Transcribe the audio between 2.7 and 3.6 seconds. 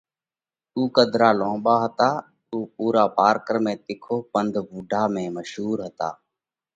پُورا پارڪر